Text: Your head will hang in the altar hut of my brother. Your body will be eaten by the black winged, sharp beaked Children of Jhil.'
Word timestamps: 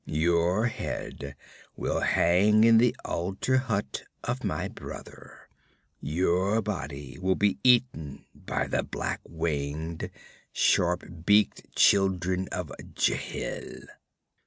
Your 0.07 0.65
head 0.65 1.35
will 1.77 1.99
hang 1.99 2.63
in 2.63 2.79
the 2.79 2.95
altar 3.05 3.57
hut 3.57 4.01
of 4.23 4.43
my 4.43 4.67
brother. 4.67 5.47
Your 5.99 6.59
body 6.59 7.19
will 7.19 7.35
be 7.35 7.59
eaten 7.63 8.25
by 8.33 8.65
the 8.65 8.81
black 8.81 9.21
winged, 9.29 10.09
sharp 10.51 11.27
beaked 11.27 11.75
Children 11.75 12.47
of 12.47 12.71
Jhil.' 12.95 13.87